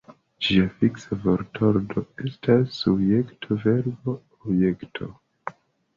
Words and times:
Ĝia 0.45 0.69
fiksa 0.77 1.17
vortordo 1.25 2.03
estas 2.29 2.73
subjekto-verbo-objekto. 2.79 5.13